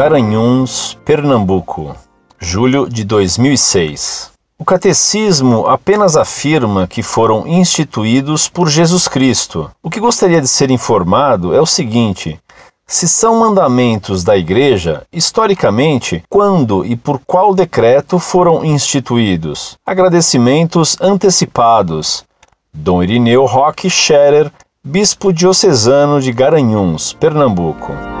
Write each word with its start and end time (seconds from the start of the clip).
Garanhuns, 0.00 0.96
Pernambuco, 1.04 1.92
julho 2.38 2.88
de 2.88 3.02
2006. 3.02 4.30
O 4.56 4.64
catecismo 4.64 5.66
apenas 5.66 6.16
afirma 6.16 6.86
que 6.86 7.02
foram 7.02 7.48
instituídos 7.48 8.48
por 8.48 8.68
Jesus 8.68 9.08
Cristo. 9.08 9.68
O 9.82 9.90
que 9.90 9.98
gostaria 9.98 10.40
de 10.40 10.46
ser 10.46 10.70
informado 10.70 11.52
é 11.52 11.60
o 11.60 11.66
seguinte: 11.66 12.38
se 12.86 13.08
são 13.08 13.40
mandamentos 13.40 14.22
da 14.22 14.36
Igreja, 14.36 15.02
historicamente, 15.12 16.22
quando 16.28 16.84
e 16.84 16.94
por 16.94 17.18
qual 17.26 17.52
decreto 17.52 18.20
foram 18.20 18.64
instituídos? 18.64 19.76
Agradecimentos 19.84 20.96
antecipados. 21.00 22.24
Dom 22.72 23.02
Irineu 23.02 23.46
Roque 23.46 23.90
Scherer, 23.90 24.52
Bispo 24.80 25.32
Diocesano 25.32 26.20
de 26.20 26.30
Garanhuns, 26.30 27.12
Pernambuco. 27.14 28.17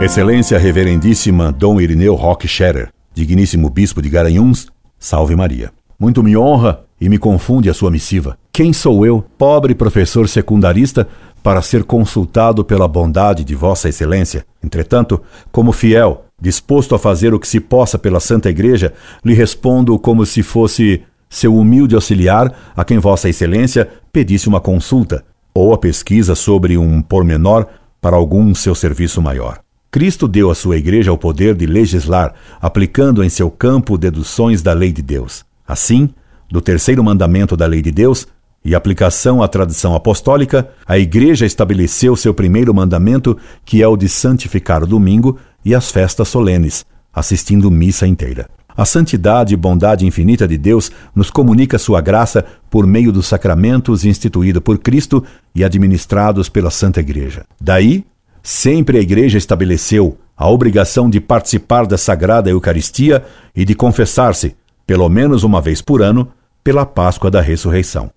Excelência 0.00 0.56
Reverendíssima 0.60 1.50
Dom 1.50 1.80
Irineu 1.80 2.14
Roque 2.14 2.46
Scherer, 2.46 2.92
digníssimo 3.12 3.68
Bispo 3.68 4.00
de 4.00 4.08
Garanhuns, 4.08 4.68
salve 4.96 5.34
Maria. 5.34 5.72
Muito 5.98 6.22
me 6.22 6.36
honra 6.36 6.84
e 7.00 7.08
me 7.08 7.18
confunde 7.18 7.68
a 7.68 7.74
sua 7.74 7.90
missiva. 7.90 8.38
Quem 8.52 8.72
sou 8.72 9.04
eu, 9.04 9.24
pobre 9.36 9.74
professor 9.74 10.28
secundarista, 10.28 11.08
para 11.42 11.60
ser 11.62 11.82
consultado 11.82 12.64
pela 12.64 12.86
bondade 12.86 13.42
de 13.42 13.56
Vossa 13.56 13.88
Excelência? 13.88 14.46
Entretanto, 14.62 15.20
como 15.50 15.72
fiel, 15.72 16.26
disposto 16.40 16.94
a 16.94 16.98
fazer 16.98 17.34
o 17.34 17.40
que 17.40 17.48
se 17.48 17.58
possa 17.58 17.98
pela 17.98 18.20
Santa 18.20 18.48
Igreja, 18.48 18.94
lhe 19.24 19.34
respondo 19.34 19.98
como 19.98 20.24
se 20.24 20.44
fosse 20.44 21.02
seu 21.28 21.56
humilde 21.56 21.96
auxiliar 21.96 22.54
a 22.76 22.84
quem 22.84 22.98
Vossa 22.98 23.28
Excelência 23.28 23.88
pedisse 24.12 24.48
uma 24.48 24.60
consulta 24.60 25.24
ou 25.52 25.74
a 25.74 25.78
pesquisa 25.78 26.36
sobre 26.36 26.78
um 26.78 27.02
pormenor 27.02 27.66
para 28.00 28.14
algum 28.14 28.54
seu 28.54 28.76
serviço 28.76 29.20
maior. 29.20 29.58
Cristo 29.90 30.28
deu 30.28 30.50
à 30.50 30.54
sua 30.54 30.76
Igreja 30.76 31.12
o 31.12 31.16
poder 31.16 31.54
de 31.54 31.64
legislar, 31.64 32.34
aplicando 32.60 33.24
em 33.24 33.28
seu 33.28 33.50
campo 33.50 33.96
deduções 33.96 34.60
da 34.60 34.74
lei 34.74 34.92
de 34.92 35.00
Deus. 35.00 35.44
Assim, 35.66 36.10
do 36.50 36.60
terceiro 36.60 37.02
mandamento 37.02 37.56
da 37.56 37.66
lei 37.66 37.80
de 37.80 37.90
Deus 37.90 38.26
e 38.62 38.74
aplicação 38.74 39.42
à 39.42 39.48
tradição 39.48 39.94
apostólica, 39.94 40.68
a 40.86 40.98
Igreja 40.98 41.46
estabeleceu 41.46 42.14
seu 42.16 42.34
primeiro 42.34 42.74
mandamento, 42.74 43.38
que 43.64 43.82
é 43.82 43.88
o 43.88 43.96
de 43.96 44.10
santificar 44.10 44.82
o 44.82 44.86
domingo 44.86 45.38
e 45.64 45.74
as 45.74 45.90
festas 45.90 46.28
solenes, 46.28 46.84
assistindo 47.12 47.70
missa 47.70 48.06
inteira. 48.06 48.46
A 48.76 48.84
santidade 48.84 49.54
e 49.54 49.56
bondade 49.56 50.06
infinita 50.06 50.46
de 50.46 50.58
Deus 50.58 50.92
nos 51.14 51.30
comunica 51.30 51.78
sua 51.78 52.00
graça 52.00 52.44
por 52.70 52.86
meio 52.86 53.10
dos 53.10 53.26
sacramentos 53.26 54.04
instituídos 54.04 54.62
por 54.62 54.78
Cristo 54.78 55.24
e 55.54 55.64
administrados 55.64 56.48
pela 56.48 56.70
Santa 56.70 57.00
Igreja. 57.00 57.44
Daí, 57.60 58.04
sempre 58.48 58.96
a 58.96 59.00
Igreja 59.02 59.36
estabeleceu 59.36 60.16
a 60.34 60.48
obrigação 60.48 61.10
de 61.10 61.20
participar 61.20 61.86
da 61.86 61.98
Sagrada 61.98 62.48
Eucaristia 62.48 63.22
e 63.54 63.62
de 63.62 63.74
confessar-se, 63.74 64.56
pelo 64.86 65.06
menos 65.10 65.44
uma 65.44 65.60
vez 65.60 65.82
por 65.82 66.00
ano, 66.00 66.32
pela 66.64 66.86
Páscoa 66.86 67.30
da 67.30 67.42
Ressurreição. 67.42 68.10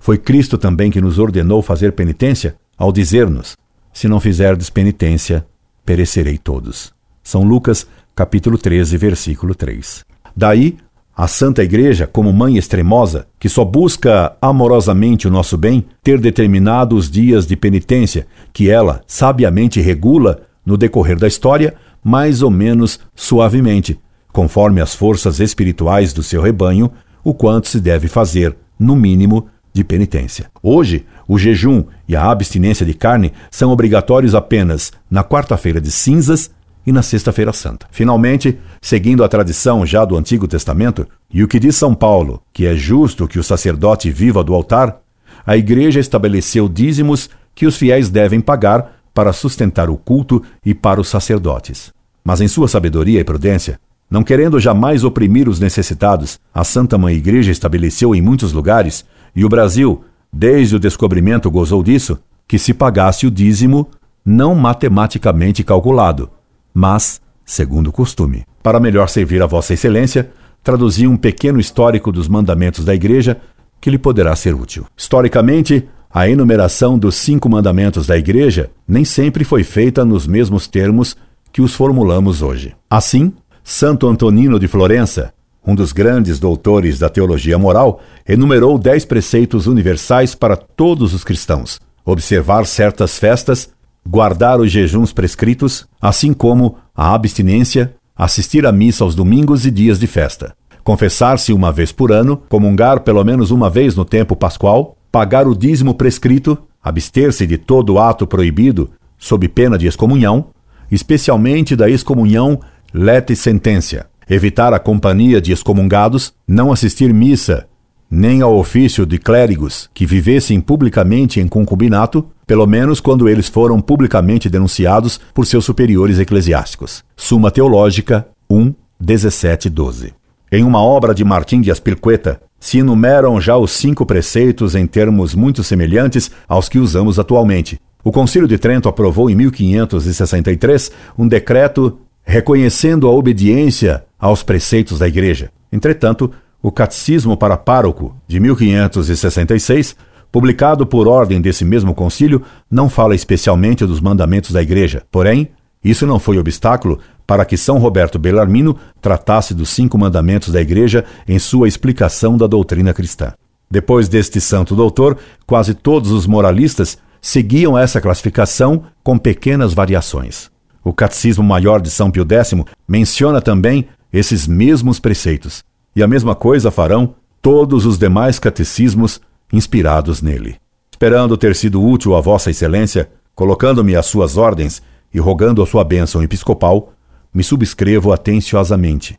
Foi 0.00 0.16
Cristo 0.16 0.56
também 0.56 0.90
que 0.90 1.02
nos 1.02 1.18
ordenou 1.18 1.60
fazer 1.60 1.92
penitência 1.92 2.56
ao 2.78 2.90
dizer-nos: 2.90 3.58
Se 3.92 4.08
não 4.08 4.18
fizerdes 4.18 4.70
penitência, 4.70 5.44
perecerei 5.84 6.38
todos. 6.38 6.94
São 7.22 7.42
Lucas, 7.42 7.86
capítulo 8.16 8.56
13, 8.56 8.96
versículo 8.96 9.54
3. 9.54 10.02
Daí, 10.34 10.78
a 11.16 11.28
Santa 11.28 11.62
Igreja, 11.62 12.06
como 12.06 12.32
mãe 12.32 12.56
extremosa, 12.56 13.26
que 13.38 13.48
só 13.48 13.64
busca 13.64 14.36
amorosamente 14.42 15.28
o 15.28 15.30
nosso 15.30 15.56
bem, 15.56 15.84
ter 16.02 16.18
determinado 16.18 16.96
os 16.96 17.10
dias 17.10 17.46
de 17.46 17.54
penitência, 17.56 18.26
que 18.52 18.68
ela 18.68 19.00
sabiamente 19.06 19.80
regula 19.80 20.42
no 20.66 20.76
decorrer 20.76 21.18
da 21.18 21.28
história, 21.28 21.74
mais 22.02 22.42
ou 22.42 22.50
menos 22.50 22.98
suavemente, 23.14 23.98
conforme 24.32 24.80
as 24.80 24.94
forças 24.94 25.38
espirituais 25.38 26.12
do 26.12 26.22
seu 26.22 26.42
rebanho 26.42 26.90
o 27.22 27.32
quanto 27.32 27.68
se 27.68 27.80
deve 27.80 28.08
fazer, 28.08 28.54
no 28.78 28.94
mínimo, 28.94 29.46
de 29.72 29.82
penitência. 29.82 30.50
Hoje, 30.62 31.04
o 31.26 31.38
jejum 31.38 31.84
e 32.06 32.14
a 32.14 32.30
abstinência 32.30 32.84
de 32.84 32.94
carne 32.94 33.32
são 33.50 33.72
obrigatórios 33.72 34.34
apenas 34.34 34.92
na 35.10 35.24
quarta-feira 35.24 35.80
de 35.80 35.90
cinzas 35.90 36.50
e 36.86 36.92
na 36.92 37.02
Sexta-feira 37.02 37.52
Santa. 37.52 37.86
Finalmente, 37.90 38.58
seguindo 38.80 39.24
a 39.24 39.28
tradição 39.28 39.84
já 39.86 40.04
do 40.04 40.16
Antigo 40.16 40.46
Testamento, 40.46 41.06
e 41.32 41.42
o 41.42 41.48
que 41.48 41.58
diz 41.58 41.76
São 41.76 41.94
Paulo, 41.94 42.42
que 42.52 42.66
é 42.66 42.74
justo 42.74 43.26
que 43.26 43.38
o 43.38 43.44
sacerdote 43.44 44.10
viva 44.10 44.44
do 44.44 44.54
altar, 44.54 45.00
a 45.46 45.56
Igreja 45.56 46.00
estabeleceu 46.00 46.68
dízimos 46.68 47.28
que 47.54 47.66
os 47.66 47.76
fiéis 47.76 48.08
devem 48.08 48.40
pagar 48.40 49.00
para 49.12 49.32
sustentar 49.32 49.88
o 49.88 49.96
culto 49.96 50.42
e 50.64 50.74
para 50.74 51.00
os 51.00 51.08
sacerdotes. 51.08 51.92
Mas 52.24 52.40
em 52.40 52.48
sua 52.48 52.66
sabedoria 52.66 53.20
e 53.20 53.24
prudência, 53.24 53.78
não 54.10 54.22
querendo 54.22 54.60
jamais 54.60 55.04
oprimir 55.04 55.48
os 55.48 55.60
necessitados, 55.60 56.38
a 56.52 56.64
Santa 56.64 56.98
Mãe 56.98 57.14
Igreja 57.14 57.52
estabeleceu 57.52 58.14
em 58.14 58.20
muitos 58.20 58.52
lugares, 58.52 59.04
e 59.34 59.44
o 59.44 59.48
Brasil, 59.48 60.04
desde 60.32 60.76
o 60.76 60.80
descobrimento, 60.80 61.50
gozou 61.50 61.82
disso, 61.82 62.18
que 62.46 62.58
se 62.58 62.74
pagasse 62.74 63.26
o 63.26 63.30
dízimo 63.30 63.88
não 64.24 64.54
matematicamente 64.54 65.62
calculado, 65.62 66.30
mas 66.74 67.22
segundo 67.44 67.88
o 67.88 67.92
costume. 67.92 68.44
Para 68.62 68.80
melhor 68.80 69.08
servir 69.08 69.42
a 69.42 69.46
Vossa 69.46 69.74
Excelência, 69.74 70.30
traduzi 70.62 71.06
um 71.06 71.16
pequeno 71.16 71.60
histórico 71.60 72.10
dos 72.10 72.26
mandamentos 72.26 72.84
da 72.84 72.94
Igreja 72.94 73.40
que 73.80 73.90
lhe 73.90 73.98
poderá 73.98 74.34
ser 74.34 74.54
útil. 74.54 74.86
Historicamente, 74.96 75.86
a 76.10 76.28
enumeração 76.28 76.98
dos 76.98 77.16
cinco 77.16 77.48
mandamentos 77.48 78.06
da 78.06 78.16
Igreja 78.16 78.70
nem 78.88 79.04
sempre 79.04 79.44
foi 79.44 79.62
feita 79.62 80.04
nos 80.04 80.26
mesmos 80.26 80.66
termos 80.66 81.16
que 81.52 81.60
os 81.60 81.74
formulamos 81.74 82.40
hoje. 82.40 82.74
Assim, 82.88 83.32
Santo 83.62 84.08
Antonino 84.08 84.58
de 84.58 84.66
Florença, 84.66 85.34
um 85.66 85.74
dos 85.74 85.92
grandes 85.92 86.38
doutores 86.38 86.98
da 86.98 87.08
teologia 87.08 87.58
moral, 87.58 88.00
enumerou 88.28 88.78
dez 88.78 89.04
preceitos 89.04 89.66
universais 89.66 90.34
para 90.34 90.56
todos 90.56 91.12
os 91.12 91.24
cristãos: 91.24 91.80
observar 92.04 92.66
certas 92.66 93.18
festas, 93.18 93.70
guardar 94.08 94.60
os 94.60 94.70
jejuns 94.70 95.12
prescritos, 95.12 95.86
assim 96.00 96.32
como 96.32 96.76
a 96.94 97.14
abstinência, 97.14 97.94
assistir 98.16 98.66
à 98.66 98.72
missa 98.72 99.04
aos 99.04 99.14
domingos 99.14 99.66
e 99.66 99.70
dias 99.70 99.98
de 99.98 100.06
festa, 100.06 100.54
confessar-se 100.84 101.52
uma 101.52 101.72
vez 101.72 101.90
por 101.90 102.12
ano, 102.12 102.36
comungar 102.48 103.00
pelo 103.00 103.24
menos 103.24 103.50
uma 103.50 103.68
vez 103.68 103.96
no 103.96 104.04
tempo 104.04 104.36
pascual, 104.36 104.96
pagar 105.10 105.48
o 105.48 105.56
dízimo 105.56 105.94
prescrito, 105.94 106.58
abster-se 106.82 107.46
de 107.46 107.56
todo 107.56 107.98
ato 107.98 108.26
proibido, 108.26 108.90
sob 109.18 109.48
pena 109.48 109.78
de 109.78 109.86
excomunhão, 109.86 110.48
especialmente 110.90 111.74
da 111.74 111.88
excomunhão 111.88 112.60
lete 112.92 113.34
sentença, 113.34 114.06
evitar 114.28 114.72
a 114.72 114.78
companhia 114.78 115.40
de 115.40 115.50
excomungados, 115.50 116.32
não 116.46 116.70
assistir 116.70 117.12
missa, 117.12 117.66
nem 118.14 118.42
ao 118.42 118.56
ofício 118.56 119.04
de 119.04 119.18
clérigos 119.18 119.90
que 119.92 120.06
vivessem 120.06 120.60
publicamente 120.60 121.40
em 121.40 121.48
concubinato, 121.48 122.24
pelo 122.46 122.64
menos 122.64 123.00
quando 123.00 123.28
eles 123.28 123.48
foram 123.48 123.80
publicamente 123.80 124.48
denunciados 124.48 125.18
por 125.34 125.44
seus 125.44 125.64
superiores 125.64 126.20
eclesiásticos. 126.20 127.02
Suma 127.16 127.50
Teológica 127.50 128.28
1, 128.48 128.72
17, 129.00 129.68
12. 129.68 130.14
Em 130.52 130.62
uma 130.62 130.80
obra 130.80 131.12
de 131.12 131.24
Martim 131.24 131.60
de 131.60 131.72
Aspirqueta, 131.72 132.40
se 132.60 132.78
enumeram 132.78 133.40
já 133.40 133.56
os 133.56 133.72
cinco 133.72 134.06
preceitos 134.06 134.76
em 134.76 134.86
termos 134.86 135.34
muito 135.34 135.64
semelhantes 135.64 136.30
aos 136.48 136.68
que 136.68 136.78
usamos 136.78 137.18
atualmente. 137.18 137.80
O 138.04 138.12
Concílio 138.12 138.46
de 138.46 138.58
Trento 138.58 138.88
aprovou 138.88 139.28
em 139.28 139.34
1563 139.34 140.92
um 141.18 141.26
decreto 141.26 141.98
reconhecendo 142.22 143.08
a 143.08 143.10
obediência 143.10 144.04
aos 144.18 144.44
preceitos 144.44 145.00
da 145.00 145.08
Igreja. 145.08 145.50
Entretanto, 145.72 146.30
o 146.64 146.72
Catecismo 146.72 147.36
para 147.36 147.58
Pároco, 147.58 148.16
de 148.26 148.40
1566, 148.40 149.94
publicado 150.32 150.86
por 150.86 151.06
ordem 151.06 151.38
desse 151.38 151.62
mesmo 151.62 151.94
concílio, 151.94 152.42
não 152.70 152.88
fala 152.88 153.14
especialmente 153.14 153.84
dos 153.84 154.00
mandamentos 154.00 154.50
da 154.50 154.62
Igreja. 154.62 155.02
Porém, 155.10 155.50
isso 155.84 156.06
não 156.06 156.18
foi 156.18 156.38
obstáculo 156.38 157.00
para 157.26 157.44
que 157.44 157.58
São 157.58 157.76
Roberto 157.76 158.18
Bellarmino 158.18 158.78
tratasse 158.98 159.52
dos 159.52 159.68
cinco 159.68 159.98
mandamentos 159.98 160.48
da 160.48 160.62
Igreja 160.62 161.04
em 161.28 161.38
sua 161.38 161.68
explicação 161.68 162.34
da 162.34 162.46
doutrina 162.46 162.94
cristã. 162.94 163.34
Depois 163.70 164.08
deste 164.08 164.40
santo 164.40 164.74
doutor, 164.74 165.18
quase 165.46 165.74
todos 165.74 166.12
os 166.12 166.26
moralistas 166.26 166.96
seguiam 167.20 167.76
essa 167.76 168.00
classificação 168.00 168.84
com 169.02 169.18
pequenas 169.18 169.74
variações. 169.74 170.50
O 170.82 170.94
Catecismo 170.94 171.44
Maior 171.44 171.82
de 171.82 171.90
São 171.90 172.10
Pio 172.10 172.26
X 172.26 172.54
menciona 172.88 173.42
também 173.42 173.86
esses 174.10 174.46
mesmos 174.46 174.98
preceitos, 174.98 175.62
e 175.94 176.02
a 176.02 176.06
mesma 176.08 176.34
coisa 176.34 176.70
farão 176.70 177.14
todos 177.40 177.86
os 177.86 177.98
demais 177.98 178.38
catecismos 178.38 179.20
inspirados 179.52 180.22
nele. 180.22 180.56
Esperando 180.90 181.36
ter 181.36 181.54
sido 181.54 181.82
útil 181.82 182.14
a 182.14 182.20
Vossa 182.20 182.50
Excelência, 182.50 183.10
colocando-me 183.34 183.96
às 183.96 184.06
suas 184.06 184.36
ordens 184.36 184.82
e 185.12 185.18
rogando 185.18 185.62
a 185.62 185.66
sua 185.66 185.84
bênção 185.84 186.22
episcopal, 186.22 186.92
me 187.32 187.42
subscrevo 187.42 188.12
atenciosamente. 188.12 189.18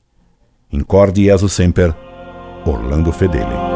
Incorde 0.71 1.25
Jesus 1.25 1.53
Semper, 1.53 1.93
Orlando 2.65 3.11
Fedeli. 3.11 3.74